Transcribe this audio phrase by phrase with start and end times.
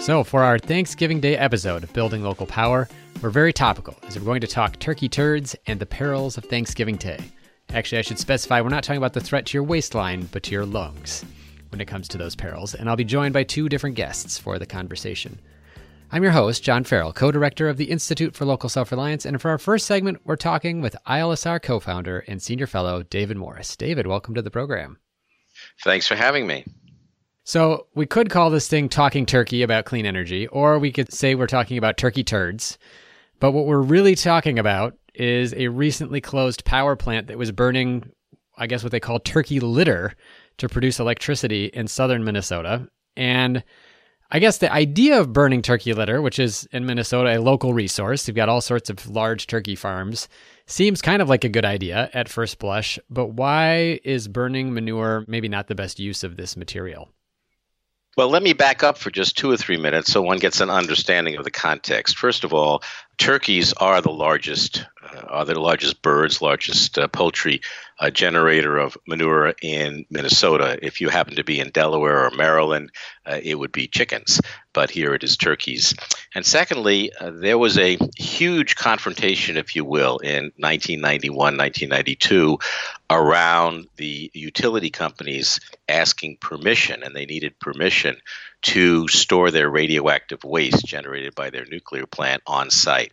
[0.00, 2.88] So, for our Thanksgiving Day episode of Building Local Power,
[3.20, 6.96] we're very topical as we're going to talk turkey turds and the perils of Thanksgiving
[6.96, 7.20] Day.
[7.74, 10.52] Actually, I should specify we're not talking about the threat to your waistline, but to
[10.52, 11.22] your lungs
[11.68, 12.74] when it comes to those perils.
[12.74, 15.38] And I'll be joined by two different guests for the conversation.
[16.10, 19.26] I'm your host, John Farrell, co director of the Institute for Local Self Reliance.
[19.26, 23.36] And for our first segment, we're talking with ILSR co founder and senior fellow David
[23.36, 23.76] Morris.
[23.76, 24.98] David, welcome to the program.
[25.84, 26.64] Thanks for having me.
[27.50, 31.34] So we could call this thing Talking Turkey about clean energy, or we could say
[31.34, 32.78] we're talking about turkey turds.
[33.40, 38.08] But what we're really talking about is a recently closed power plant that was burning,
[38.56, 40.14] I guess, what they call turkey litter
[40.58, 42.88] to produce electricity in southern Minnesota.
[43.16, 43.64] And
[44.30, 48.28] I guess the idea of burning turkey litter, which is in Minnesota a local resource,
[48.28, 50.28] you've got all sorts of large turkey farms,
[50.66, 52.96] seems kind of like a good idea at first blush.
[53.10, 57.08] But why is burning manure maybe not the best use of this material?
[58.20, 60.68] Well, let me back up for just two or three minutes so one gets an
[60.68, 62.18] understanding of the context.
[62.18, 62.82] First of all,
[63.20, 67.60] turkeys are the largest uh, are the largest birds, largest uh, poultry
[67.98, 70.78] uh, generator of manure in Minnesota.
[70.82, 72.90] If you happen to be in Delaware or Maryland,
[73.26, 74.40] uh, it would be chickens,
[74.72, 75.94] but here it is turkeys.
[76.34, 82.58] And secondly, uh, there was a huge confrontation, if you will, in 1991, 1992
[83.10, 88.16] around the utility companies asking permission, and they needed permission
[88.62, 93.12] to store their radioactive waste generated by their nuclear plant on site.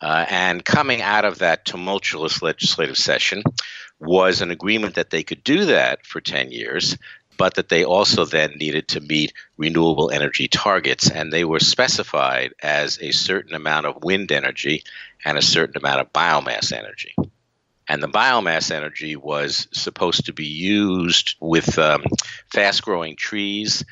[0.00, 3.42] Uh, and coming out of that tumultuous legislative session
[3.98, 6.98] was an agreement that they could do that for 10 years,
[7.38, 11.10] but that they also then needed to meet renewable energy targets.
[11.10, 14.84] And they were specified as a certain amount of wind energy
[15.24, 17.14] and a certain amount of biomass energy.
[17.88, 22.04] And the biomass energy was supposed to be used with um,
[22.52, 23.84] fast growing trees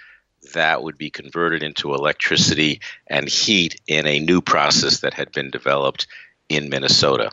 [0.54, 5.50] that would be converted into electricity and heat in a new process that had been
[5.50, 6.06] developed
[6.48, 7.30] in Minnesota.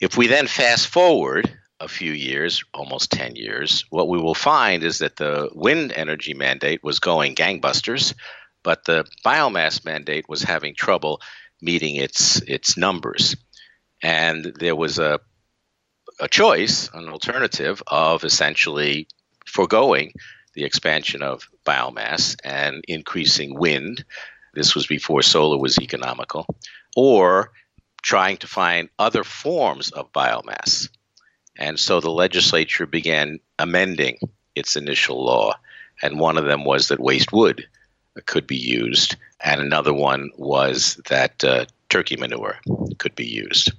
[0.00, 4.82] If we then fast forward a few years, almost 10 years, what we will find
[4.82, 8.14] is that the wind energy mandate was going gangbusters,
[8.62, 11.20] but the biomass mandate was having trouble
[11.60, 13.36] meeting its its numbers.
[14.02, 15.20] And there was a
[16.20, 19.06] a choice, an alternative of essentially
[19.46, 20.12] foregoing
[20.58, 24.04] the expansion of biomass and increasing wind.
[24.54, 26.46] This was before solar was economical,
[26.96, 27.52] or
[28.02, 30.88] trying to find other forms of biomass.
[31.56, 34.18] And so the legislature began amending
[34.56, 35.54] its initial law.
[36.02, 37.64] And one of them was that waste wood
[38.26, 42.58] could be used, and another one was that uh, turkey manure
[42.98, 43.70] could be used.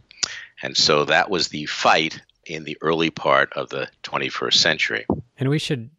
[0.64, 5.06] And so that was the fight in the early part of the 21st century.
[5.38, 5.90] And we should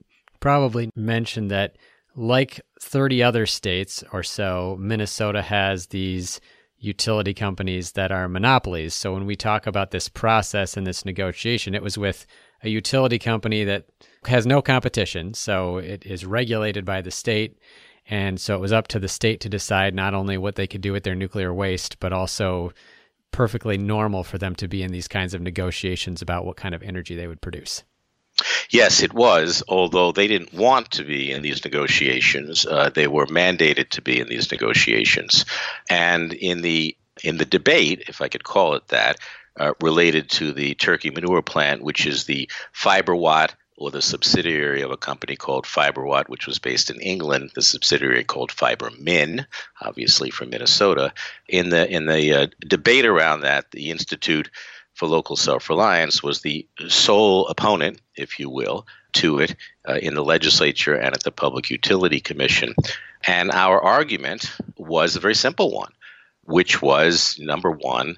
[0.41, 1.77] probably mention that,
[2.17, 6.41] like 30 other states or so, Minnesota has these
[6.78, 8.95] utility companies that are monopolies.
[8.95, 12.27] So when we talk about this process and this negotiation, it was with
[12.62, 13.87] a utility company that
[14.27, 15.34] has no competition.
[15.34, 17.59] So it is regulated by the state.
[18.07, 20.81] And so it was up to the state to decide not only what they could
[20.81, 22.72] do with their nuclear waste, but also
[23.31, 26.83] perfectly normal for them to be in these kinds of negotiations about what kind of
[26.83, 27.84] energy they would produce.
[28.71, 32.67] Yes, it was, although they didn't want to be in these negotiations.
[32.67, 35.45] Uh, they were mandated to be in these negotiations.
[35.89, 39.19] And in the in the debate, if I could call it that,
[39.59, 44.91] uh, related to the turkey manure plant, which is the Fibrowatt or the subsidiary of
[44.91, 49.47] a company called Fibrowatt, which was based in England, the subsidiary called Fibrominn,
[49.81, 51.12] obviously from Minnesota.
[51.49, 54.51] In the in the uh, debate around that, the institute
[55.00, 59.56] for local self reliance was the sole opponent, if you will, to it
[59.88, 62.75] uh, in the legislature and at the Public Utility Commission.
[63.27, 65.93] And our argument was a very simple one,
[66.44, 68.15] which was number one,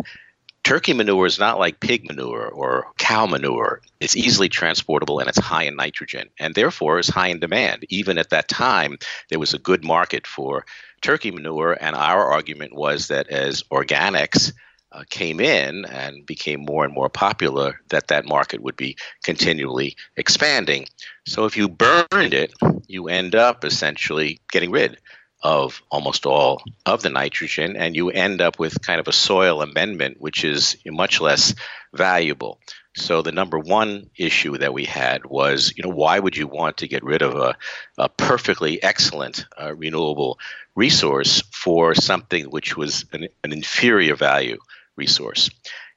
[0.65, 3.81] turkey manure is not like pig manure or cow manure.
[4.01, 7.85] It's easily transportable and it's high in nitrogen and therefore is high in demand.
[7.91, 8.99] Even at that time,
[9.31, 10.67] there was a good market for
[11.01, 11.79] turkey manure.
[11.81, 14.53] And our argument was that as organics,
[14.93, 19.97] uh, came in and became more and more popular, that that market would be continually
[20.17, 20.87] expanding.
[21.27, 22.53] So if you burned it,
[22.87, 24.99] you end up essentially getting rid
[25.43, 29.61] of almost all of the nitrogen, and you end up with kind of a soil
[29.61, 31.55] amendment, which is much less
[31.93, 32.61] valuable.
[32.95, 36.77] So the number one issue that we had was, you know, why would you want
[36.79, 37.57] to get rid of a,
[37.97, 40.39] a perfectly excellent uh, renewable
[40.75, 44.59] resource for something which was an, an inferior value
[44.97, 45.51] resource.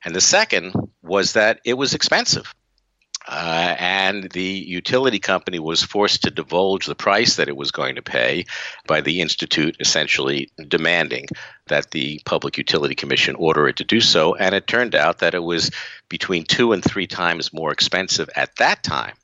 [0.04, 2.54] And the second was that it was expensive.
[3.28, 7.96] Uh, and the utility company was forced to divulge the price that it was going
[7.96, 8.46] to pay
[8.86, 11.26] by the Institute essentially demanding
[11.68, 14.36] that the Public Utility Commission order it to do so.
[14.36, 15.72] And it turned out that it was
[16.08, 19.16] between two and three times more expensive at that time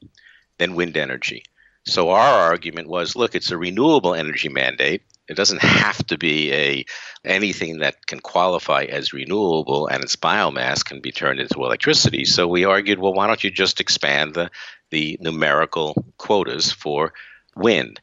[0.57, 1.43] than wind energy.
[1.85, 5.03] So our argument was look, it's a renewable energy mandate.
[5.31, 6.85] It doesn't have to be a
[7.23, 12.25] anything that can qualify as renewable and its biomass can be turned into electricity.
[12.25, 14.51] So we argued, well, why don't you just expand the,
[14.89, 17.13] the numerical quotas for
[17.55, 18.01] wind?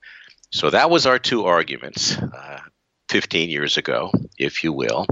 [0.53, 2.61] So that was our two arguments uh,
[3.11, 5.05] 15 years ago, if you will,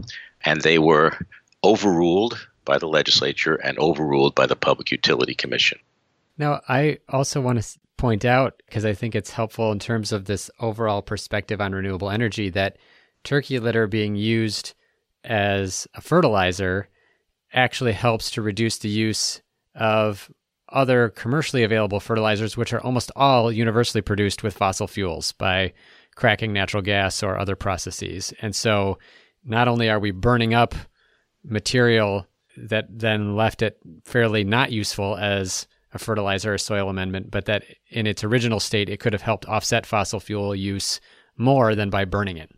[0.42, 1.18] and they were
[1.62, 5.78] overruled by the legislature and overruled by the Public Utility Commission.
[6.38, 10.24] Now, I also want to point out, because I think it's helpful in terms of
[10.24, 12.76] this overall perspective on renewable energy, that
[13.24, 14.74] turkey litter being used
[15.24, 16.88] as a fertilizer
[17.52, 19.40] actually helps to reduce the use
[19.74, 20.30] of
[20.68, 25.72] other commercially available fertilizers, which are almost all universally produced with fossil fuels by
[26.16, 28.32] cracking natural gas or other processes.
[28.42, 28.98] And so
[29.44, 30.74] not only are we burning up
[31.44, 32.26] material
[32.56, 35.66] that then left it fairly not useful as
[35.96, 39.46] a fertilizer or soil amendment, but that in its original state, it could have helped
[39.46, 41.00] offset fossil fuel use
[41.36, 42.50] more than by burning it.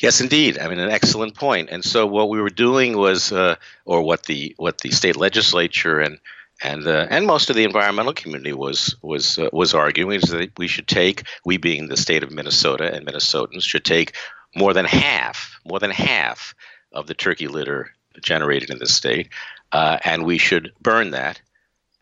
[0.00, 0.58] Yes, indeed.
[0.58, 1.68] I mean, an excellent point.
[1.70, 6.00] And so, what we were doing was, uh, or what the what the state legislature
[6.00, 6.18] and
[6.62, 10.58] and uh, and most of the environmental community was was uh, was arguing is that
[10.58, 14.16] we should take, we being the state of Minnesota and Minnesotans, should take
[14.56, 16.54] more than half, more than half
[16.92, 17.90] of the turkey litter
[18.22, 19.28] generated in the state,
[19.72, 21.40] uh, and we should burn that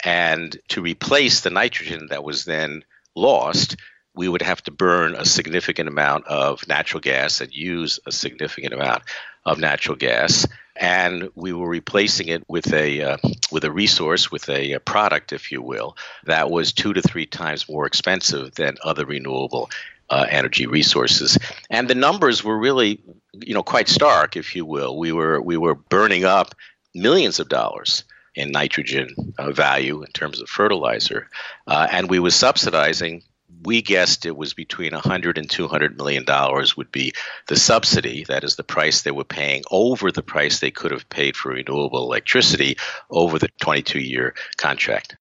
[0.04, 2.84] and to replace the nitrogen that was then
[3.14, 3.76] lost,
[4.14, 8.74] we would have to burn a significant amount of natural gas and use a significant
[8.74, 9.02] amount
[9.44, 10.46] of natural gas.
[10.76, 13.16] And we were replacing it with a uh,
[13.50, 17.26] with a resource, with a, a product, if you will, that was two to three
[17.26, 19.70] times more expensive than other renewable
[20.10, 21.36] uh, energy resources.
[21.70, 23.00] And the numbers were really,
[23.34, 24.96] you know, quite stark, if you will.
[24.96, 26.54] We were we were burning up
[26.94, 28.04] millions of dollars
[28.38, 29.08] in nitrogen
[29.38, 31.29] uh, value in terms of fertilizer,
[31.67, 33.23] uh, and we were subsidizing.
[33.64, 37.12] We guessed it was between 100 and 200 million dollars would be
[37.49, 38.25] the subsidy.
[38.25, 41.52] That is the price they were paying over the price they could have paid for
[41.52, 42.76] renewable electricity
[43.11, 45.17] over the 22-year contract.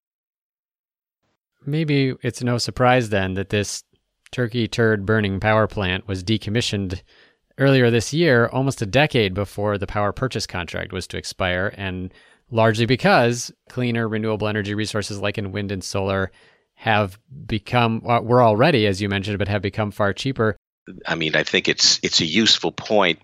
[1.66, 3.84] Maybe it's no surprise then that this
[4.32, 7.02] turkey turd burning power plant was decommissioned
[7.58, 12.14] earlier this year, almost a decade before the power purchase contract was to expire, and
[12.52, 16.32] largely because cleaner renewable energy resources like in wind and solar
[16.76, 20.56] have become well, we're already as you mentioned but have become far cheaper.
[21.06, 23.20] I mean i think it's it's a useful point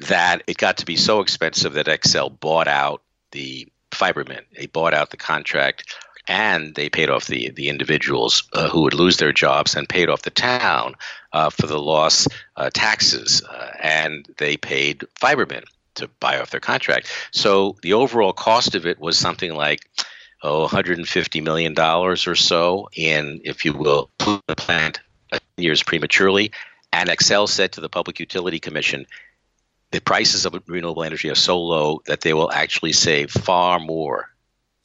[0.00, 4.94] that it got to be so expensive that Xcel bought out the Fibrominn they bought
[4.94, 5.94] out the contract
[6.28, 10.08] and they paid off the the individuals uh, who would lose their jobs and paid
[10.08, 10.94] off the town
[11.32, 15.64] uh, for the loss uh, taxes uh, and they paid Fibrominn
[15.94, 17.08] to buy off their contract.
[17.30, 19.88] So the overall cost of it was something like
[20.42, 25.00] oh 150 million dollars or so in, if you will, plant
[25.56, 26.52] years prematurely.
[26.92, 29.06] And Xcel said to the Public Utility Commission,
[29.92, 34.30] the prices of renewable energy are so low that they will actually save far more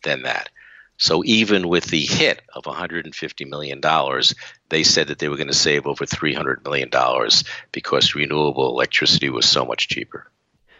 [0.03, 0.49] than that.
[0.97, 4.33] So even with the hit of 150 million dollars,
[4.69, 9.29] they said that they were going to save over 300 million dollars because renewable electricity
[9.29, 10.29] was so much cheaper.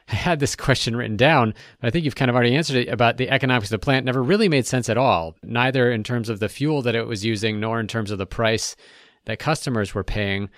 [0.10, 2.88] I had this question written down, but I think you've kind of already answered it
[2.88, 4.06] about the economics of the plant.
[4.06, 7.26] Never really made sense at all, neither in terms of the fuel that it was
[7.26, 8.76] using, nor in terms of the price
[9.26, 10.50] that customers were paying.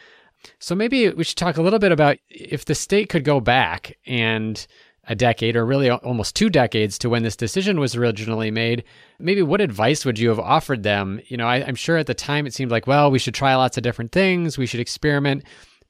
[0.60, 3.98] So maybe we should talk a little bit about if the state could go back
[4.06, 4.66] and
[5.10, 8.84] a decade or really almost two decades to when this decision was originally made
[9.18, 12.14] maybe what advice would you have offered them you know I, am sure at the
[12.14, 15.44] time it seemed like well we should try lots of different things we should experiment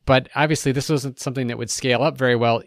[0.06, 2.63] but obviously this wasn't something that would scale up very well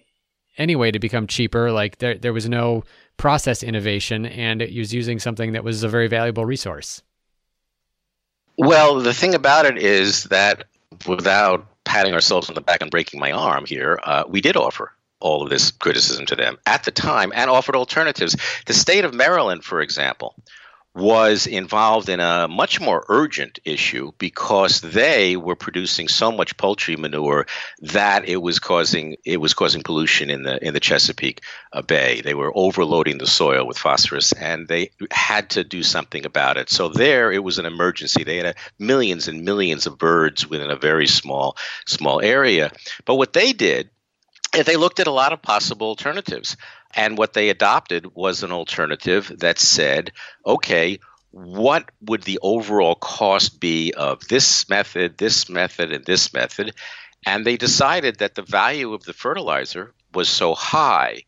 [0.58, 1.72] anyway to become cheaper.
[1.72, 2.84] Like there, there was no
[3.16, 7.02] process innovation, and it was using something that was a very valuable resource.
[8.58, 10.64] Well, the thing about it is that
[11.06, 14.92] without patting ourselves on the back and breaking my arm here, uh, we did offer
[15.20, 18.36] all of this criticism to them at the time and offered alternatives.
[18.66, 20.34] The state of Maryland, for example,
[20.94, 26.96] was involved in a much more urgent issue because they were producing so much poultry
[26.96, 27.46] manure
[27.80, 32.20] that it was causing it was causing pollution in the in the Chesapeake uh, Bay.
[32.20, 36.68] They were overloading the soil with phosphorus, and they had to do something about it.
[36.68, 38.22] So there, it was an emergency.
[38.22, 41.56] They had a, millions and millions of birds within a very small
[41.86, 42.70] small area.
[43.06, 43.88] But what they did
[44.54, 46.56] is they looked at a lot of possible alternatives.
[46.94, 50.12] And what they adopted was an alternative that said,
[50.46, 50.98] okay,
[51.30, 56.74] what would the overall cost be of this method, this method, and this method?
[57.24, 61.22] And they decided that the value of the fertilizer was so high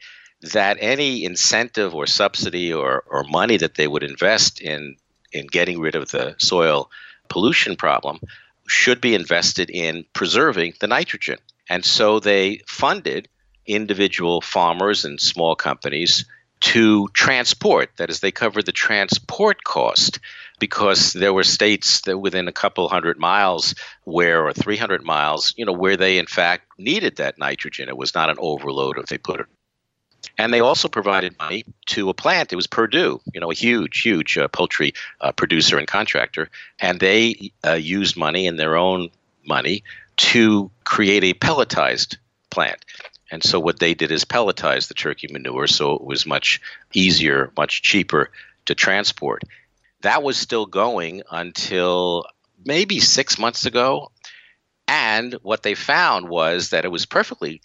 [0.52, 4.96] that any incentive or subsidy or, or money that they would invest in
[5.32, 6.90] in getting rid of the soil
[7.28, 8.20] pollution problem
[8.68, 11.38] should be invested in preserving the nitrogen.
[11.68, 13.28] And so they funded
[13.66, 16.24] individual farmers and small companies
[16.60, 17.90] to transport.
[17.96, 20.18] That is, they covered the transport cost
[20.58, 25.66] because there were states that within a couple hundred miles where, or 300 miles, you
[25.66, 27.88] know, where they in fact needed that nitrogen.
[27.88, 29.46] It was not an overload if they put it.
[30.38, 32.52] And they also provided money to a plant.
[32.52, 36.50] It was Perdue, you know, a huge, huge uh, poultry uh, producer and contractor.
[36.80, 39.10] And they uh, used money and their own
[39.46, 39.84] money
[40.16, 42.16] to create a pelletized
[42.50, 42.84] plant.
[43.30, 46.60] And so what they did is pelletize the turkey manure so it was much
[46.92, 48.30] easier, much cheaper
[48.66, 49.42] to transport.
[50.02, 52.26] That was still going until
[52.64, 54.10] maybe six months ago.
[54.86, 57.62] And what they found was that it was perfectly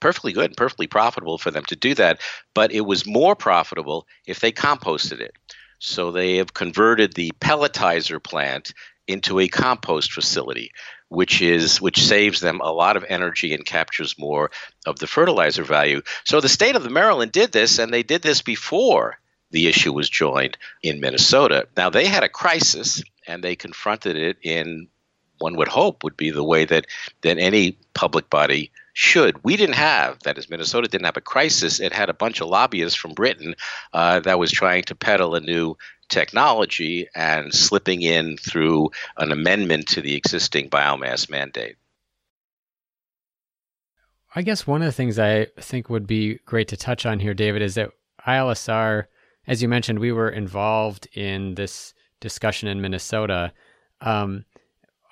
[0.00, 2.20] perfectly good and perfectly profitable for them to do that,
[2.54, 5.34] but it was more profitable if they composted it.
[5.80, 8.72] So they have converted the pelletizer plant
[9.08, 10.70] into a compost facility
[11.08, 14.50] which is which saves them a lot of energy and captures more
[14.86, 16.02] of the fertilizer value.
[16.24, 19.18] So the state of Maryland did this, and they did this before
[19.50, 21.66] the issue was joined in Minnesota.
[21.76, 24.88] Now they had a crisis, and they confronted it in
[25.38, 26.86] one would hope would be the way that
[27.22, 29.42] that any public body should.
[29.44, 31.80] We didn't have that is Minnesota didn't have a crisis.
[31.80, 33.54] It had a bunch of lobbyists from Britain
[33.92, 35.76] uh, that was trying to peddle a new
[36.08, 41.76] technology and slipping in through an amendment to the existing biomass mandate.
[44.34, 47.34] I guess one of the things I think would be great to touch on here,
[47.34, 47.90] David, is that
[48.26, 49.04] ILSR,
[49.46, 53.52] as you mentioned, we were involved in this discussion in Minnesota.
[54.00, 54.44] Um,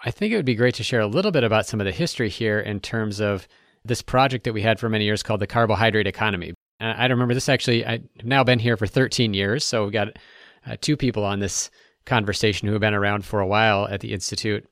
[0.06, 1.90] I think it would be great to share a little bit about some of the
[1.90, 3.48] history here in terms of
[3.84, 6.54] this project that we had for many years called the carbohydrate economy.
[6.78, 10.16] I remember this actually, I've now been here for 13 years, so we've got
[10.64, 11.70] uh, two people on this
[12.04, 14.64] conversation who have been around for a while at the Institute.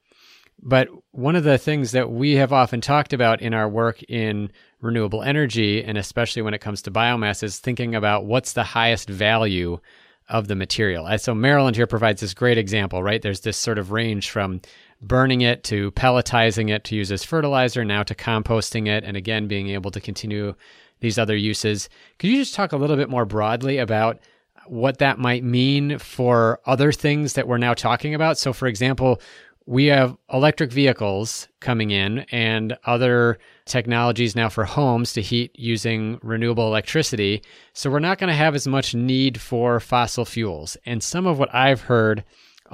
[0.62, 4.53] But one of the things that we have often talked about in our work in
[4.81, 9.09] renewable energy, and especially when it comes to biomass, is thinking about what's the highest
[9.09, 9.81] value
[10.29, 11.07] of the material.
[11.19, 13.21] So Maryland here provides this great example, right?
[13.21, 14.61] There's this sort of range from
[15.06, 19.49] burning it to pelletizing it to use as fertilizer, now to composting it, and again
[19.49, 20.54] being able to continue
[21.00, 21.88] these other uses.
[22.18, 24.20] Could you just talk a little bit more broadly about
[24.66, 28.38] what that might mean for other things that we're now talking about.
[28.38, 29.20] So, for example,
[29.66, 36.18] we have electric vehicles coming in and other technologies now for homes to heat using
[36.23, 37.42] renewable electricity.
[37.73, 40.76] So, we're not going to have as much need for fossil fuels.
[40.87, 42.25] And some of what I've heard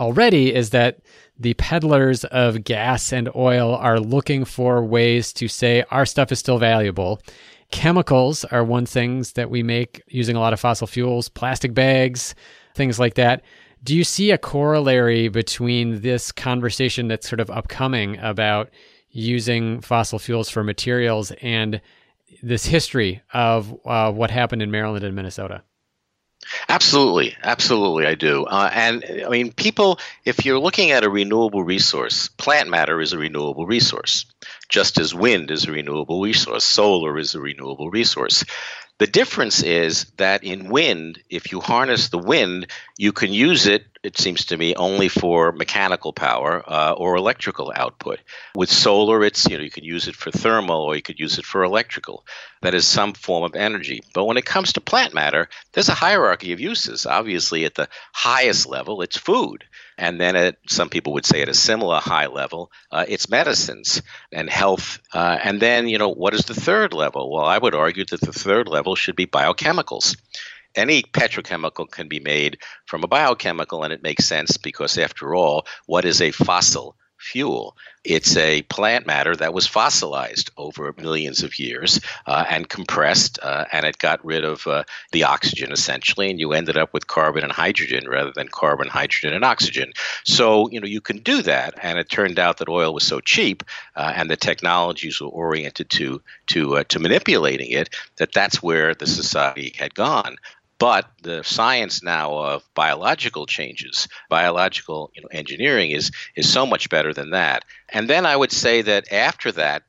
[0.00, 0.98] already is that
[1.38, 6.38] the peddlers of gas and oil are looking for ways to say our stuff is
[6.38, 7.20] still valuable
[7.70, 12.34] Chemicals are one things that we make using a lot of fossil fuels, plastic bags,
[12.74, 13.42] things like that.
[13.82, 18.70] Do you see a corollary between this conversation that's sort of upcoming about
[19.10, 21.80] using fossil fuels for materials and
[22.42, 25.62] this history of uh, what happened in Maryland and Minnesota?
[26.68, 28.44] Absolutely, absolutely, I do.
[28.44, 33.12] Uh, and I mean, people, if you're looking at a renewable resource, plant matter is
[33.12, 34.24] a renewable resource,
[34.68, 38.44] just as wind is a renewable resource, solar is a renewable resource.
[38.98, 42.66] The difference is that in wind, if you harness the wind,
[42.98, 47.70] you can use it, it seems to me, only for mechanical power uh, or electrical
[47.74, 48.20] output.
[48.54, 51.38] With solar, it's, you know, you can use it for thermal or you could use
[51.38, 52.24] it for electrical.
[52.62, 54.02] That is some form of energy.
[54.14, 57.04] But when it comes to plant matter, there's a hierarchy of uses.
[57.04, 59.64] Obviously, at the highest level, it's food.
[59.98, 64.00] And then at some people would say at a similar high level, uh, it's medicines
[64.32, 64.98] and health.
[65.12, 67.30] Uh, and then, you know, what is the third level?
[67.30, 70.16] Well, I would argue that the third level should be biochemicals
[70.74, 75.66] any petrochemical can be made from a biochemical, and it makes sense because, after all,
[75.86, 77.76] what is a fossil fuel?
[78.02, 83.66] It's a plant matter that was fossilized over millions of years uh, and compressed, uh,
[83.72, 87.44] and it got rid of uh, the oxygen essentially, and you ended up with carbon
[87.44, 89.92] and hydrogen rather than carbon, hydrogen, and oxygen.
[90.24, 93.20] So, you know, you can do that, and it turned out that oil was so
[93.20, 93.64] cheap
[93.96, 98.94] uh, and the technologies were oriented to to uh, to manipulating it that that's where
[98.94, 100.36] the society had gone.
[100.80, 106.88] But the science now of biological changes, biological you know, engineering is is so much
[106.88, 107.66] better than that.
[107.90, 109.82] And then I would say that after that,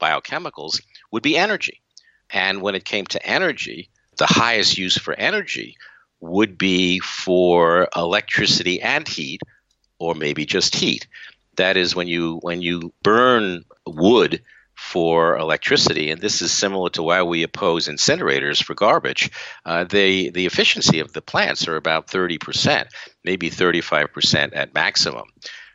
[0.00, 1.80] biochemicals would be energy.
[2.28, 5.76] And when it came to energy, the highest use for energy
[6.20, 9.40] would be for electricity and heat,
[9.98, 11.06] or maybe just heat.
[11.56, 14.42] That is when you when you burn wood
[14.74, 19.30] for electricity, and this is similar to why we oppose incinerators for garbage.
[19.64, 22.86] Uh, they, the efficiency of the plants are about 30%,
[23.24, 25.26] maybe 35% at maximum.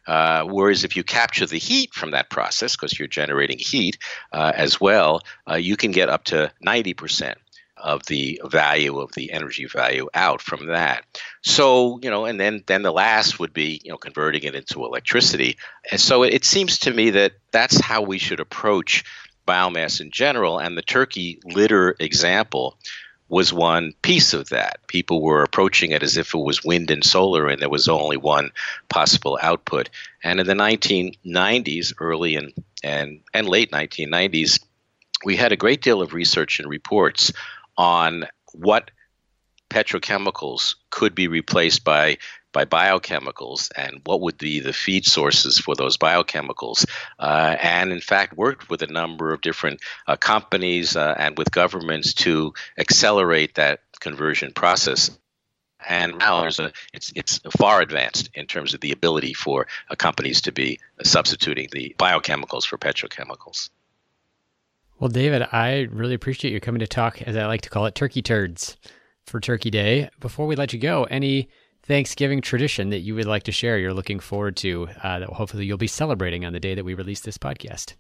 [0.07, 3.97] Uh, whereas if you capture the heat from that process, because you're generating heat
[4.31, 7.35] uh, as well, uh, you can get up to 90%
[7.79, 11.05] of the value of the energy value out from that.
[11.41, 14.85] So, you know, and then then the last would be, you know, converting it into
[14.85, 15.57] electricity.
[15.91, 19.03] And so it, seems to me that that's how we should approach
[19.47, 22.77] biomass in general and the turkey litter example
[23.29, 24.79] was one piece of that.
[24.87, 28.17] People were approaching it as if it was wind and solar and there was only
[28.17, 28.51] one
[28.89, 29.89] possible output.
[30.23, 34.59] And in the 1990s, early and and, and late 1990s,
[35.25, 37.31] we had a great deal of research and reports
[37.79, 38.91] on what
[39.69, 42.17] petrochemicals could be replaced by
[42.51, 46.83] by biochemicals and what would be the feed sources for those biochemicals.
[47.19, 51.51] Uh, and in fact, worked with a number of different uh, companies uh, and with
[51.51, 55.11] governments to accelerate that conversion process.
[55.87, 59.95] And now there's a, it's, it's far advanced in terms of the ability for uh,
[59.95, 63.69] companies to be substituting the biochemicals for petrochemicals.
[64.99, 67.95] Well, David, I really appreciate you coming to talk, as I like to call it,
[67.95, 68.75] turkey turds
[69.25, 70.09] for Turkey Day.
[70.19, 71.47] Before we let you go, any
[71.83, 75.65] Thanksgiving tradition that you would like to share you're looking forward to uh, that hopefully
[75.65, 77.93] you'll be celebrating on the day that we release this podcast?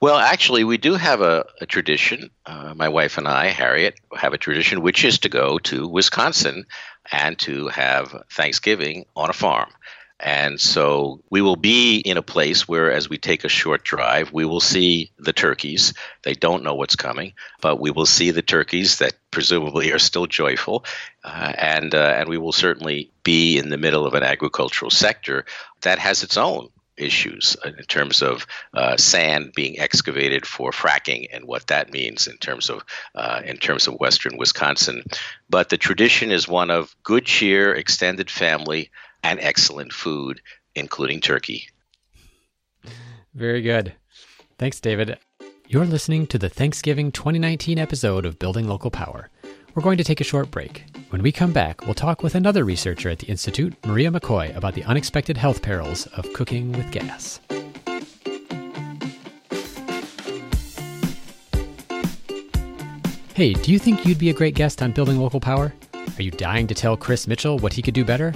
[0.00, 2.30] Well, actually, we do have a, a tradition.
[2.46, 6.66] Uh, my wife and I, Harriet, have a tradition, which is to go to Wisconsin
[7.10, 9.70] and to have Thanksgiving on a farm.
[10.24, 14.32] And so we will be in a place where, as we take a short drive,
[14.32, 15.92] we will see the turkeys.
[16.22, 20.26] They don't know what's coming, but we will see the turkeys that presumably are still
[20.26, 20.86] joyful.
[21.22, 25.44] Uh, and, uh, and we will certainly be in the middle of an agricultural sector
[25.82, 31.44] that has its own issues in terms of uh, sand being excavated for fracking and
[31.44, 32.84] what that means in terms of
[33.14, 35.02] uh, in terms of western Wisconsin.
[35.50, 38.90] But the tradition is one of good cheer, extended family,
[39.24, 40.40] and excellent food,
[40.76, 41.66] including turkey.
[43.34, 43.94] Very good.
[44.58, 45.18] Thanks, David.
[45.66, 49.30] You're listening to the Thanksgiving 2019 episode of Building Local Power.
[49.74, 50.84] We're going to take a short break.
[51.08, 54.74] When we come back, we'll talk with another researcher at the Institute, Maria McCoy, about
[54.74, 57.40] the unexpected health perils of cooking with gas.
[63.34, 65.72] Hey, do you think you'd be a great guest on Building Local Power?
[65.94, 68.32] Are you dying to tell Chris Mitchell what he could do better?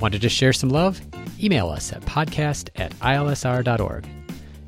[0.00, 1.00] Wanted to share some love?
[1.42, 4.06] Email us at podcast at ilsr.org.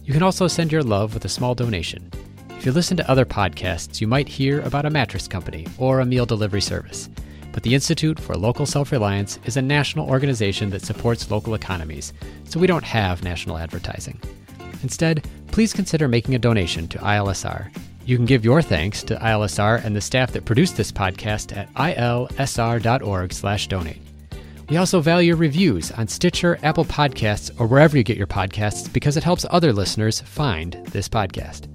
[0.05, 2.11] You can also send your love with a small donation.
[2.51, 6.07] If you listen to other podcasts, you might hear about a mattress company or a
[6.07, 7.09] meal delivery service.
[7.53, 12.13] But the Institute for Local Self Reliance is a national organization that supports local economies,
[12.45, 14.21] so we don't have national advertising.
[14.83, 17.75] Instead, please consider making a donation to ILSR.
[18.05, 21.73] You can give your thanks to ILSR and the staff that produced this podcast at
[21.75, 24.12] ilsr.org/donate.
[24.73, 29.19] We also value reviews on Stitcher, Apple Podcasts, or wherever you get your podcasts because
[29.19, 31.69] it helps other listeners find this podcast.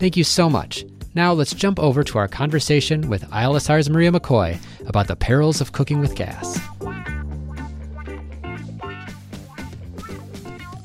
[0.00, 0.84] Thank you so much.
[1.14, 5.70] Now let's jump over to our conversation with ILSR's Maria McCoy about the perils of
[5.70, 6.58] cooking with gas.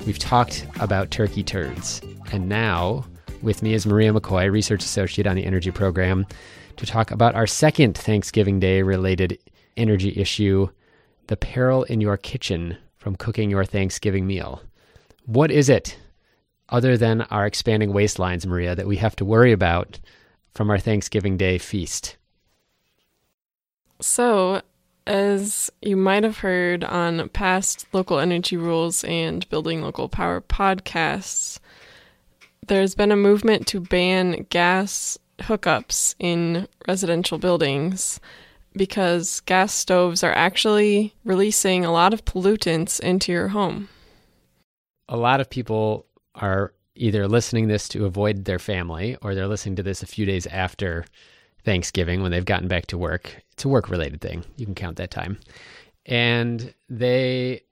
[0.06, 3.06] We've talked about turkey turds, and now
[3.42, 6.26] with me is Maria McCoy, Research Associate on the Energy Program,
[6.76, 9.36] to talk about our second Thanksgiving Day related
[9.76, 10.68] energy issue
[11.30, 14.62] the peril in your kitchen from cooking your Thanksgiving meal.
[15.26, 15.96] What is it,
[16.70, 20.00] other than our expanding waistlines, Maria, that we have to worry about
[20.54, 22.16] from our Thanksgiving Day feast?
[24.00, 24.62] So,
[25.06, 31.60] as you might have heard on past local energy rules and building local power podcasts,
[32.66, 38.18] there's been a movement to ban gas hookups in residential buildings
[38.74, 43.88] because gas stoves are actually releasing a lot of pollutants into your home.
[45.08, 49.76] A lot of people are either listening this to avoid their family or they're listening
[49.76, 51.04] to this a few days after
[51.64, 53.42] Thanksgiving when they've gotten back to work.
[53.52, 54.44] It's a work related thing.
[54.56, 55.38] You can count that time.
[56.06, 57.62] And they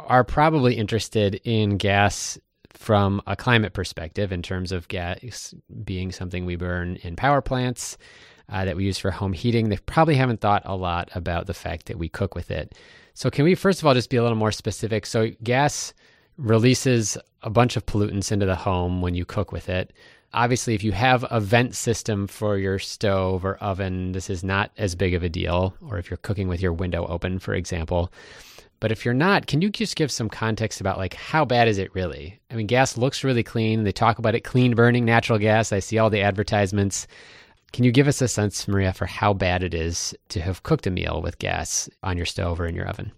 [0.00, 2.38] are probably interested in gas
[2.70, 7.98] from a climate perspective in terms of gas being something we burn in power plants
[8.48, 9.68] uh, that we use for home heating.
[9.68, 12.74] They probably haven't thought a lot about the fact that we cook with it.
[13.14, 15.06] So, can we first of all just be a little more specific?
[15.06, 15.92] So, gas
[16.36, 19.92] releases a bunch of pollutants into the home when you cook with it.
[20.34, 24.70] Obviously, if you have a vent system for your stove or oven, this is not
[24.76, 28.12] as big of a deal, or if you're cooking with your window open, for example.
[28.80, 31.78] But if you're not, can you just give some context about like how bad is
[31.78, 32.38] it really?
[32.50, 33.84] I mean, gas looks really clean.
[33.84, 35.72] They talk about it clean burning natural gas.
[35.72, 37.06] I see all the advertisements.
[37.72, 40.86] Can you give us a sense, Maria, for how bad it is to have cooked
[40.86, 43.12] a meal with gas on your stove or in your oven?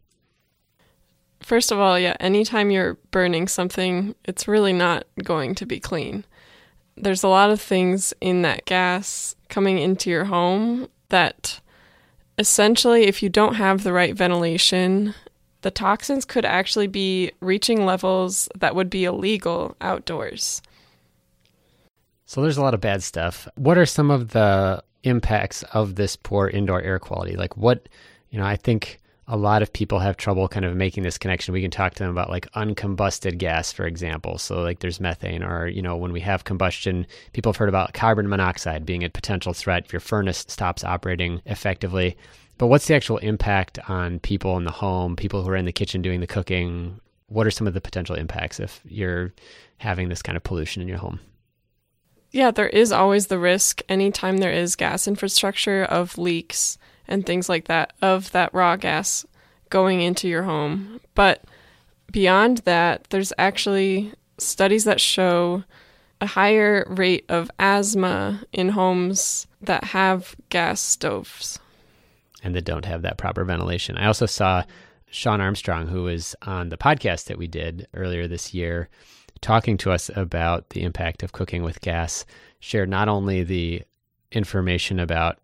[1.40, 6.24] First of all, yeah, anytime you're burning something, it's really not going to be clean.
[6.96, 11.60] There's a lot of things in that gas coming into your home that
[12.38, 15.14] essentially, if you don't have the right ventilation,
[15.62, 20.60] the toxins could actually be reaching levels that would be illegal outdoors.
[22.30, 23.48] So there's a lot of bad stuff.
[23.56, 27.34] What are some of the impacts of this poor indoor air quality?
[27.34, 27.88] Like what,
[28.30, 31.52] you know, I think a lot of people have trouble kind of making this connection.
[31.52, 34.38] We can talk to them about like uncombusted gas, for example.
[34.38, 37.94] So like there's methane, or you know when we have combustion, people have heard about
[37.94, 42.16] carbon monoxide being a potential threat if your furnace stops operating effectively.
[42.58, 45.72] But what's the actual impact on people in the home, people who are in the
[45.72, 47.00] kitchen doing the cooking?
[47.26, 49.32] What are some of the potential impacts if you're
[49.78, 51.18] having this kind of pollution in your home?
[52.30, 57.48] Yeah, there is always the risk anytime there is gas infrastructure of leaks and things
[57.48, 59.26] like that of that raw gas
[59.68, 61.00] going into your home.
[61.14, 61.44] But
[62.12, 65.64] beyond that, there's actually studies that show
[66.20, 71.58] a higher rate of asthma in homes that have gas stoves.
[72.42, 73.96] And that don't have that proper ventilation.
[73.96, 74.64] I also saw
[75.10, 78.88] Sean Armstrong, who was on the podcast that we did earlier this year,
[79.40, 82.24] talking to us about the impact of cooking with gas,
[82.60, 83.82] shared not only the
[84.32, 85.38] information about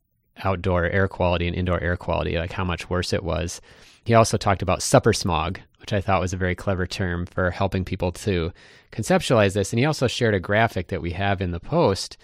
[0.45, 3.61] outdoor air quality and indoor air quality, like how much worse it was.
[4.05, 7.51] He also talked about supper smog, which I thought was a very clever term for
[7.51, 8.53] helping people to
[8.93, 9.73] conceptualize this.
[9.73, 12.17] And he also shared a graphic that we have in the post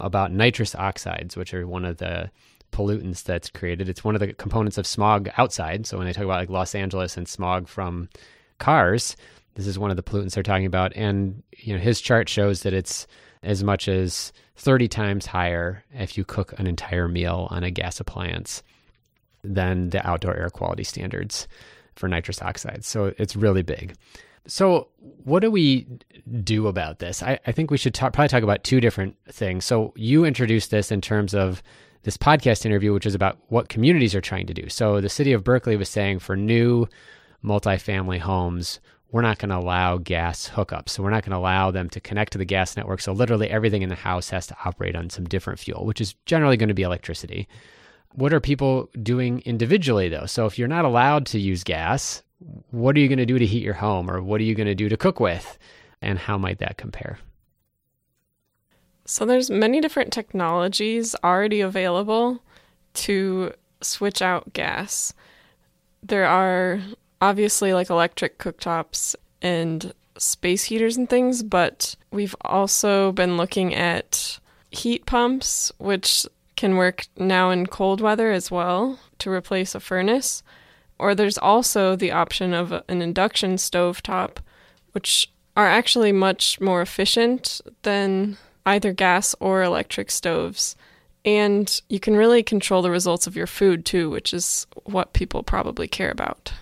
[0.00, 2.30] about nitrous oxides, which are one of the
[2.72, 3.88] pollutants that's created.
[3.88, 5.86] It's one of the components of smog outside.
[5.86, 8.08] So when they talk about like Los Angeles and smog from
[8.58, 9.16] cars,
[9.58, 10.92] this is one of the pollutants they're talking about.
[10.94, 13.08] And you know, his chart shows that it's
[13.42, 17.98] as much as 30 times higher if you cook an entire meal on a gas
[17.98, 18.62] appliance
[19.42, 21.48] than the outdoor air quality standards
[21.96, 22.84] for nitrous oxide.
[22.84, 23.96] So it's really big.
[24.46, 24.88] So,
[25.24, 25.86] what do we
[26.42, 27.22] do about this?
[27.22, 29.66] I, I think we should talk, probably talk about two different things.
[29.66, 31.62] So, you introduced this in terms of
[32.04, 34.70] this podcast interview, which is about what communities are trying to do.
[34.70, 36.86] So, the city of Berkeley was saying for new
[37.44, 40.90] multifamily homes, we're not going to allow gas hookups.
[40.90, 43.00] So we're not going to allow them to connect to the gas network.
[43.00, 46.14] So literally everything in the house has to operate on some different fuel, which is
[46.26, 47.48] generally going to be electricity.
[48.12, 50.26] What are people doing individually though?
[50.26, 52.22] So if you're not allowed to use gas,
[52.70, 54.66] what are you going to do to heat your home or what are you going
[54.66, 55.58] to do to cook with?
[56.02, 57.18] And how might that compare?
[59.06, 62.42] So there's many different technologies already available
[62.94, 65.14] to switch out gas.
[66.02, 66.80] There are
[67.20, 74.38] obviously like electric cooktops and space heaters and things, but we've also been looking at
[74.70, 76.26] heat pumps, which
[76.56, 80.42] can work now in cold weather as well to replace a furnace.
[80.98, 84.40] Or there's also the option of an induction stove top,
[84.92, 90.76] which are actually much more efficient than either gas or electric stoves.
[91.24, 95.42] And you can really control the results of your food too, which is what people
[95.42, 96.52] probably care about.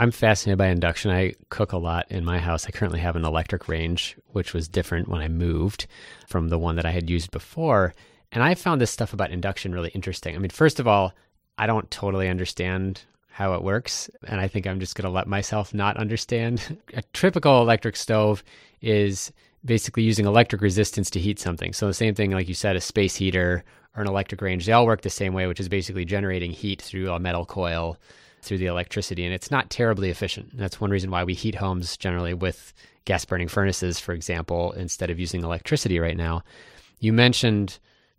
[0.00, 1.10] I'm fascinated by induction.
[1.10, 2.64] I cook a lot in my house.
[2.66, 5.86] I currently have an electric range, which was different when I moved
[6.26, 7.92] from the one that I had used before.
[8.32, 10.34] And I found this stuff about induction really interesting.
[10.34, 11.12] I mean, first of all,
[11.58, 14.08] I don't totally understand how it works.
[14.26, 16.78] And I think I'm just going to let myself not understand.
[16.94, 18.42] A typical electric stove
[18.80, 19.30] is
[19.66, 21.74] basically using electric resistance to heat something.
[21.74, 23.62] So the same thing, like you said, a space heater
[23.94, 26.80] or an electric range, they all work the same way, which is basically generating heat
[26.80, 27.98] through a metal coil
[28.42, 30.56] through the electricity, and it's not terribly efficient.
[30.56, 32.72] That's one reason why we heat homes generally with
[33.04, 36.42] gas burning furnaces, for example, instead of using electricity right now.
[36.98, 37.78] You mentioned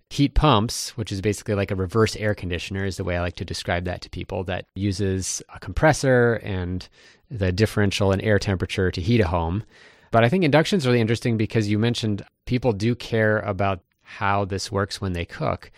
[0.09, 3.37] heat pumps, which is basically like a reverse air conditioner, is the way I like
[3.37, 6.87] to describe that to people, that uses a compressor and
[7.29, 9.63] the differential in air temperature to heat a home.
[10.11, 14.43] But I think induction is really interesting because you mentioned people do care about how
[14.43, 15.71] this works when they cook.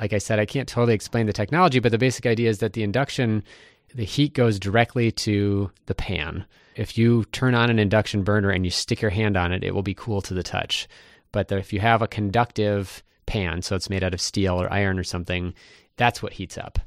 [0.00, 2.72] Like I said, I can't totally explain the technology, but the basic idea is that
[2.72, 3.44] the induction
[3.94, 6.44] the heat goes directly to the pan.
[6.76, 9.74] If you turn on an induction burner and you stick your hand on it, it
[9.74, 10.88] will be cool to the touch.
[11.32, 14.98] But if you have a conductive pan, so it's made out of steel or iron
[14.98, 15.54] or something,
[15.96, 16.78] that's what heats up.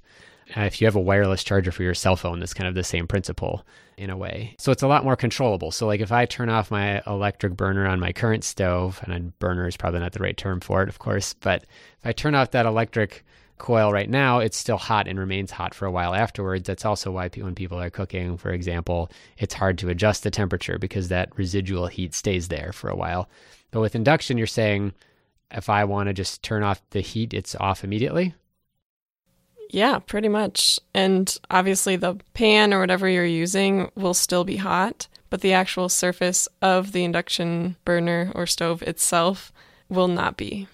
[0.58, 2.84] Uh, if you have a wireless charger for your cell phone, that's kind of the
[2.84, 3.66] same principle
[3.98, 4.56] in a way.
[4.60, 5.72] So it's a lot more controllable.
[5.72, 9.20] So, like if I turn off my electric burner on my current stove, and a
[9.20, 12.36] burner is probably not the right term for it, of course, but if I turn
[12.36, 13.24] off that electric
[13.58, 16.68] coil right now, it's still hot and remains hot for a while afterwards.
[16.68, 20.78] That's also why when people are cooking, for example, it's hard to adjust the temperature
[20.78, 23.30] because that residual heat stays there for a while.
[23.72, 24.94] But with induction, you're saying
[25.52, 28.34] if I want to just turn off the heat, it's off immediately.
[29.70, 30.80] Yeah, pretty much.
[30.94, 35.90] And obviously, the pan or whatever you're using will still be hot, but the actual
[35.90, 39.52] surface of the induction burner or stove itself
[39.90, 40.68] will not be.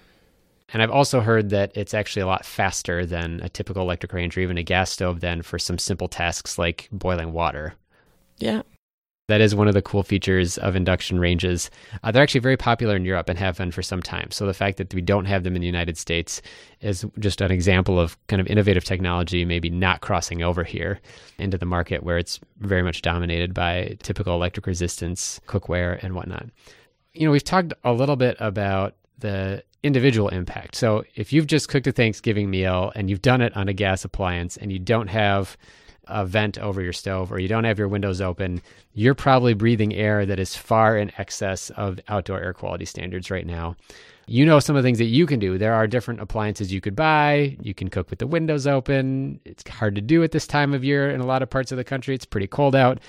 [0.72, 4.36] And I've also heard that it's actually a lot faster than a typical electric range
[4.36, 7.74] or even a gas stove than for some simple tasks like boiling water.
[8.38, 8.62] Yeah.
[9.28, 11.70] That is one of the cool features of induction ranges.
[12.02, 14.28] Uh, they're actually very popular in Europe and have been for some time.
[14.32, 16.42] So the fact that we don't have them in the United States
[16.80, 21.00] is just an example of kind of innovative technology maybe not crossing over here
[21.38, 26.46] into the market where it's very much dominated by typical electric resistance cookware and whatnot.
[27.12, 30.74] You know, we've talked a little bit about the individual impact.
[30.74, 34.04] So if you've just cooked a Thanksgiving meal and you've done it on a gas
[34.04, 35.56] appliance and you don't have
[36.06, 38.60] a vent over your stove or you don't have your windows open,
[38.94, 43.46] you're probably breathing air that is far in excess of outdoor air quality standards right
[43.46, 43.76] now.
[44.26, 45.58] You know some of the things that you can do.
[45.58, 47.56] There are different appliances you could buy.
[47.60, 49.40] You can cook with the windows open.
[49.44, 51.78] It's hard to do at this time of year in a lot of parts of
[51.78, 52.14] the country.
[52.14, 53.00] It's pretty cold out.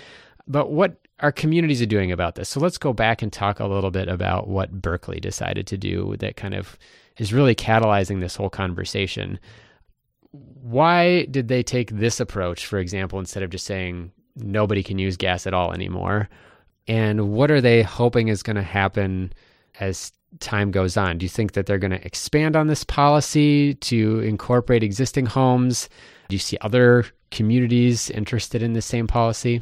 [0.52, 2.50] But what our communities are doing about this?
[2.50, 6.16] So let's go back and talk a little bit about what Berkeley decided to do
[6.20, 6.78] that kind of
[7.18, 9.40] is really catalyzing this whole conversation
[10.32, 15.18] why did they take this approach, for example, instead of just saying nobody can use
[15.18, 16.30] gas at all anymore?
[16.88, 19.34] And what are they hoping is going to happen
[19.80, 21.18] as time goes on?
[21.18, 25.90] Do you think that they're going to expand on this policy to incorporate existing homes?
[26.30, 29.62] Do you see other communities interested in the same policy?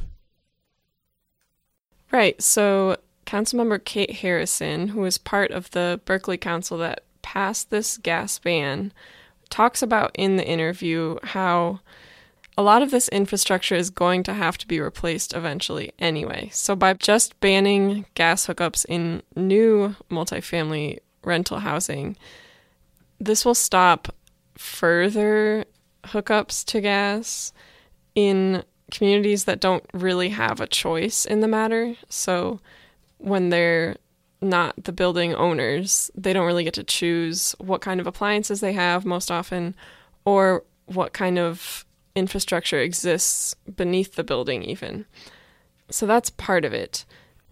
[2.11, 2.41] Right.
[2.41, 8.39] So, Councilmember Kate Harrison, who was part of the Berkeley Council that passed this gas
[8.39, 8.91] ban,
[9.49, 11.79] talks about in the interview how
[12.57, 16.49] a lot of this infrastructure is going to have to be replaced eventually anyway.
[16.51, 22.17] So, by just banning gas hookups in new multifamily rental housing,
[23.19, 24.13] this will stop
[24.57, 25.65] further
[26.05, 27.53] hookups to gas
[28.15, 31.95] in communities that don't really have a choice in the matter.
[32.09, 32.59] So,
[33.17, 33.97] when they're
[34.41, 36.09] not the building owners.
[36.15, 39.75] They don't really get to choose what kind of appliances they have most often
[40.25, 45.05] or what kind of infrastructure exists beneath the building even.
[45.89, 47.05] So that's part of it.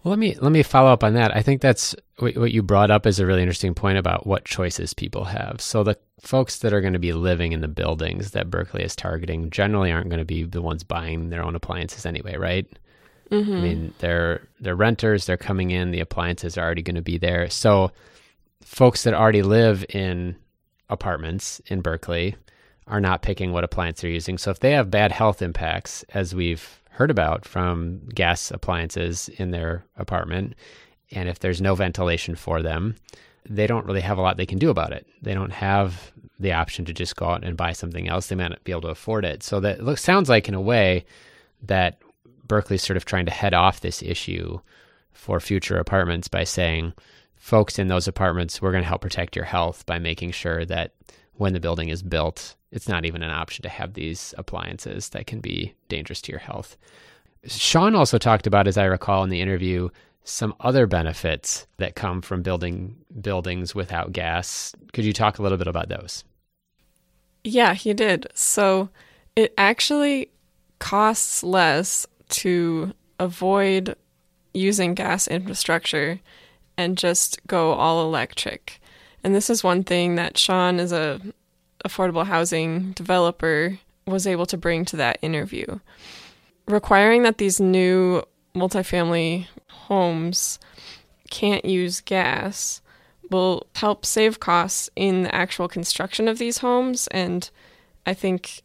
[0.08, 1.36] Well, let me let me follow up on that.
[1.36, 4.94] I think that's what you brought up is a really interesting point about what choices
[4.94, 5.60] people have.
[5.60, 8.96] So the folks that are going to be living in the buildings that Berkeley is
[8.96, 12.66] targeting generally aren't going to be the ones buying their own appliances anyway, right?
[13.30, 13.52] Mm-hmm.
[13.52, 15.26] I mean, they're they're renters.
[15.26, 15.90] They're coming in.
[15.90, 17.50] The appliances are already going to be there.
[17.50, 17.92] So,
[18.62, 20.36] folks that already live in
[20.88, 22.34] apartments in Berkeley
[22.86, 24.38] are not picking what appliance they're using.
[24.38, 29.52] So, if they have bad health impacts, as we've heard about from gas appliances in
[29.52, 30.56] their apartment,
[31.12, 32.96] and if there's no ventilation for them,
[33.48, 35.06] they don't really have a lot they can do about it.
[35.22, 38.26] They don't have the option to just go out and buy something else.
[38.26, 39.44] They might not be able to afford it.
[39.44, 41.04] So that looks sounds like in a way
[41.62, 42.02] that
[42.48, 44.58] Berkeley's sort of trying to head off this issue
[45.12, 46.94] for future apartments by saying,
[47.36, 50.94] folks in those apartments, we're going to help protect your health by making sure that
[51.34, 55.26] when the building is built, it's not even an option to have these appliances that
[55.26, 56.76] can be dangerous to your health.
[57.46, 59.88] Sean also talked about, as I recall in the interview,
[60.24, 64.74] some other benefits that come from building buildings without gas.
[64.92, 66.24] Could you talk a little bit about those?
[67.44, 68.26] Yeah, he did.
[68.34, 68.90] So
[69.36, 70.30] it actually
[70.80, 73.96] costs less to avoid
[74.52, 76.20] using gas infrastructure
[76.76, 78.80] and just go all electric.
[79.24, 81.20] And this is one thing that Sean, is a
[81.84, 85.78] affordable housing developer, was able to bring to that interview.
[86.66, 88.22] Requiring that these new
[88.54, 90.58] multifamily homes
[91.30, 92.80] can't use gas
[93.30, 97.06] will help save costs in the actual construction of these homes.
[97.08, 97.48] And
[98.06, 98.62] I think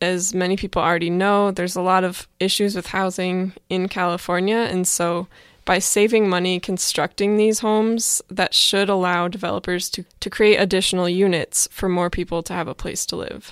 [0.00, 4.56] as many people already know, there's a lot of issues with housing in California.
[4.56, 5.28] And so,
[5.64, 11.68] by saving money constructing these homes, that should allow developers to, to create additional units
[11.70, 13.50] for more people to have a place to live.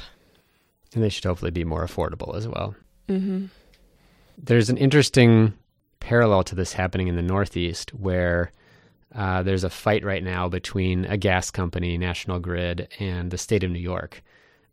[0.94, 2.74] And they should hopefully be more affordable as well.
[3.08, 3.46] Mm-hmm.
[4.36, 5.54] There's an interesting
[6.00, 8.50] parallel to this happening in the Northeast where
[9.14, 13.62] uh, there's a fight right now between a gas company, National Grid, and the state
[13.62, 14.22] of New York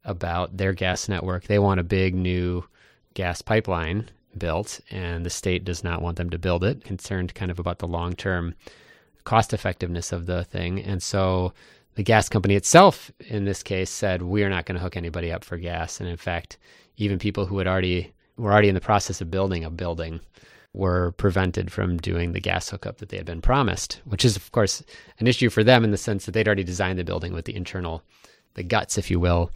[0.04, 1.46] about their gas network.
[1.46, 2.66] They want a big new
[3.14, 7.52] gas pipeline built, and the state does not want them to build it, concerned kind
[7.52, 8.56] of about the long term
[9.24, 10.82] cost effectiveness of the thing.
[10.82, 11.54] And so
[11.96, 15.44] the gas company itself, in this case, said, We're not going to hook anybody up
[15.44, 16.00] for gas.
[16.00, 16.58] And in fact,
[16.98, 20.22] even people who had already were already in the process of building a building
[20.74, 24.52] were prevented from doing the gas hookup that they had been promised, which is, of
[24.52, 24.84] course,
[25.20, 27.56] an issue for them in the sense that they'd already designed the building with the
[27.56, 28.04] internal,
[28.54, 29.52] the guts, if you will,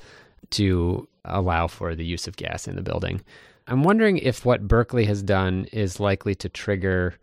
[0.50, 3.22] to allow for the use of gas in the building.
[3.68, 7.16] I'm wondering if what Berkeley has done is likely to trigger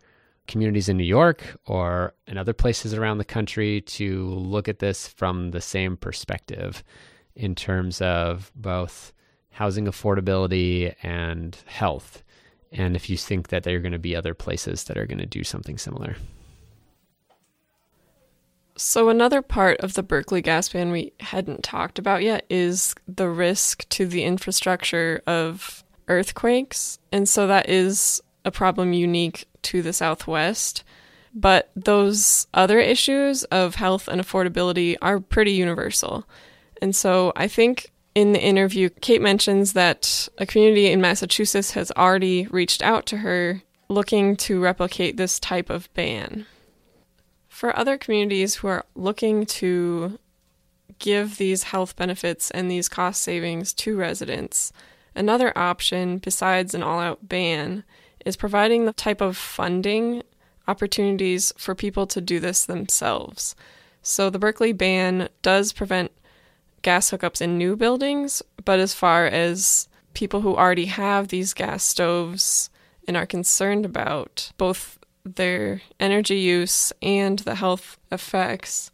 [0.47, 5.07] communities in New York or in other places around the country to look at this
[5.07, 6.83] from the same perspective
[7.35, 9.13] in terms of both
[9.51, 12.23] housing affordability and health.
[12.71, 15.19] And if you think that there are going to be other places that are going
[15.19, 16.15] to do something similar.
[18.77, 23.29] So, another part of the Berkeley gas ban we hadn't talked about yet is the
[23.29, 26.99] risk to the infrastructure of earthquakes.
[27.11, 30.83] And so, that is a problem unique to the Southwest.
[31.33, 36.25] But those other issues of health and affordability are pretty universal.
[36.81, 41.91] And so, I think in the interview, Kate mentions that a community in Massachusetts has
[41.91, 46.45] already reached out to her looking to replicate this type of ban.
[47.47, 50.17] For other communities who are looking to
[50.99, 54.71] give these health benefits and these cost savings to residents,
[55.15, 57.83] another option besides an all out ban
[58.25, 60.23] is providing the type of funding
[60.67, 63.55] opportunities for people to do this themselves.
[64.01, 66.11] So the Berkeley ban does prevent
[66.81, 71.83] gas hookups in new buildings, but as far as people who already have these gas
[71.83, 72.69] stoves
[73.07, 78.91] and are concerned about both their energy use and the health effects,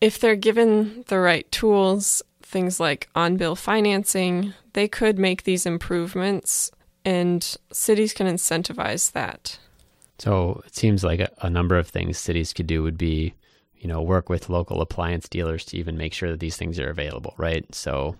[0.00, 2.22] if they're given the right tools,
[2.54, 6.70] things like on bill financing, they could make these improvements
[7.04, 9.58] and cities can incentivize that.
[10.18, 13.34] So it seems like a, a number of things cities could do would be
[13.84, 16.88] you know, work with local appliance dealers to even make sure that these things are
[16.88, 17.66] available, right?
[17.74, 18.16] So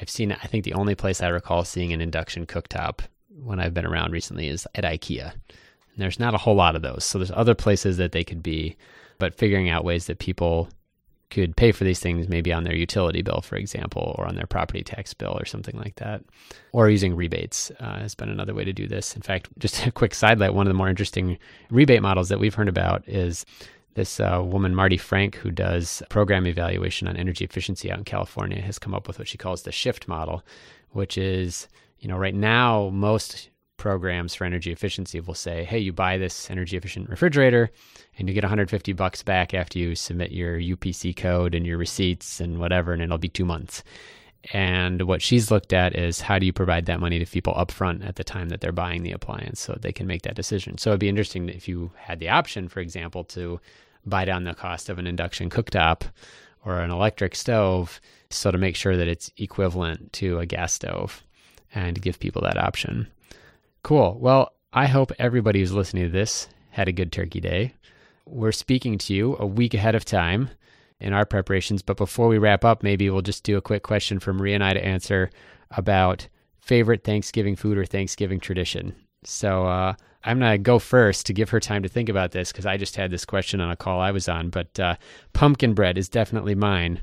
[0.00, 3.72] I've seen, I think the only place I recall seeing an induction cooktop when I've
[3.72, 5.30] been around recently is at IKEA.
[5.30, 7.04] And there's not a whole lot of those.
[7.04, 8.76] So there's other places that they could be,
[9.18, 10.68] but figuring out ways that people
[11.34, 14.46] could pay for these things maybe on their utility bill, for example, or on their
[14.46, 16.22] property tax bill or something like that.
[16.72, 19.16] Or using rebates uh, has been another way to do this.
[19.16, 21.38] In fact, just a quick sidelight one of the more interesting
[21.70, 23.44] rebate models that we've heard about is
[23.94, 28.60] this uh, woman, Marti Frank, who does program evaluation on energy efficiency out in California,
[28.60, 30.42] has come up with what she calls the shift model,
[30.90, 31.68] which is,
[31.98, 36.50] you know, right now, most programs for energy efficiency will say, hey, you buy this
[36.50, 37.70] energy efficient refrigerator
[38.18, 42.40] and you get 150 bucks back after you submit your UPC code and your receipts
[42.40, 43.82] and whatever, and it'll be two months.
[44.52, 48.06] And what she's looked at is how do you provide that money to people upfront
[48.06, 50.76] at the time that they're buying the appliance so they can make that decision.
[50.76, 53.60] So it'd be interesting if you had the option, for example, to
[54.04, 56.02] buy down the cost of an induction cooktop
[56.64, 61.22] or an electric stove so to make sure that it's equivalent to a gas stove
[61.74, 63.06] and give people that option.
[63.84, 64.16] Cool.
[64.18, 67.74] Well, I hope everybody who's listening to this had a good turkey day.
[68.24, 70.48] We're speaking to you a week ahead of time
[71.00, 74.20] in our preparations, but before we wrap up, maybe we'll just do a quick question
[74.20, 75.28] for Maria and I to answer
[75.70, 78.96] about favorite Thanksgiving food or Thanksgiving tradition.
[79.22, 79.92] So, uh,
[80.24, 82.78] I'm going to go first to give her time to think about this because I
[82.78, 84.48] just had this question on a call I was on.
[84.48, 84.96] But uh,
[85.34, 87.02] pumpkin bread is definitely mine.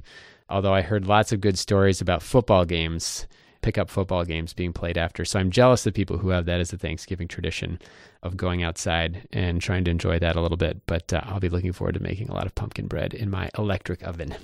[0.50, 3.28] Although I heard lots of good stories about football games,
[3.62, 5.26] pickup football games being played after.
[5.26, 7.80] So I'm jealous of people who have that as a Thanksgiving tradition
[8.24, 10.82] of going outside and trying to enjoy that a little bit.
[10.86, 13.50] But uh, I'll be looking forward to making a lot of pumpkin bread in my
[13.58, 14.36] electric oven.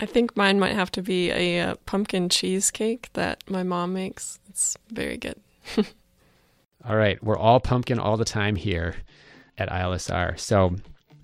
[0.00, 4.40] I think mine might have to be a uh, pumpkin cheesecake that my mom makes.
[4.48, 5.40] It's very good.
[6.84, 8.96] All right, we're all pumpkin all the time here
[9.56, 10.36] at ILSR.
[10.40, 10.74] So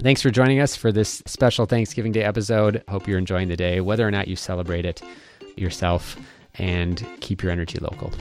[0.00, 2.84] thanks for joining us for this special Thanksgiving Day episode.
[2.88, 5.02] Hope you're enjoying the day, whether or not you celebrate it
[5.60, 6.16] yourself,
[6.54, 8.12] and keep your energy local.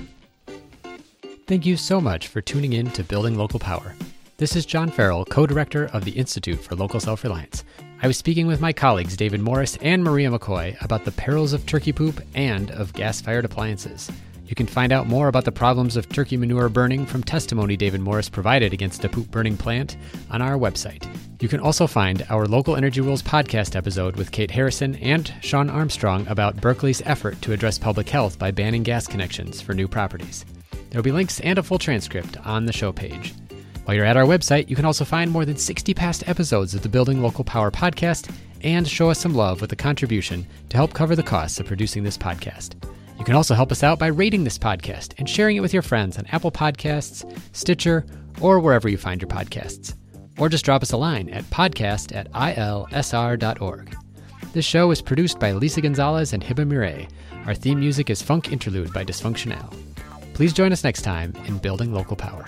[1.47, 3.95] Thank you so much for tuning in to Building Local Power.
[4.37, 7.63] This is John Farrell, co director of the Institute for Local Self Reliance.
[8.03, 11.65] I was speaking with my colleagues David Morris and Maria McCoy about the perils of
[11.65, 14.11] turkey poop and of gas fired appliances.
[14.47, 17.99] You can find out more about the problems of turkey manure burning from testimony David
[17.99, 19.97] Morris provided against a poop burning plant
[20.31, 21.05] on our website.
[21.41, 25.69] You can also find our Local Energy Rules podcast episode with Kate Harrison and Sean
[25.69, 30.45] Armstrong about Berkeley's effort to address public health by banning gas connections for new properties.
[30.71, 33.33] There will be links and a full transcript on the show page.
[33.83, 36.83] While you're at our website, you can also find more than 60 past episodes of
[36.83, 38.33] the Building Local Power podcast
[38.63, 42.03] and show us some love with a contribution to help cover the costs of producing
[42.03, 42.75] this podcast.
[43.17, 45.81] You can also help us out by rating this podcast and sharing it with your
[45.81, 48.05] friends on Apple Podcasts, Stitcher,
[48.41, 49.95] or wherever you find your podcasts.
[50.37, 53.95] Or just drop us a line at podcast at ilsr.org.
[54.53, 57.07] This show is produced by Lisa Gonzalez and Hiba Murray.
[57.45, 59.73] Our theme music is Funk Interlude by Dysfunctional.
[60.33, 62.45] Please join us next time in Building Local Power.